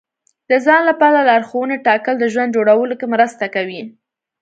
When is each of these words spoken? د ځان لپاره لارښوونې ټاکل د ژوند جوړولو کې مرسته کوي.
د 0.49 0.51
ځان 0.65 0.81
لپاره 0.89 1.19
لارښوونې 1.27 1.77
ټاکل 1.85 2.15
د 2.19 2.25
ژوند 2.33 2.53
جوړولو 2.57 2.93
کې 2.99 3.07
مرسته 3.13 3.45
کوي. 3.55 3.81